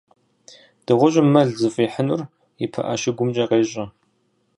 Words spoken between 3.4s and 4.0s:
къещӏэ.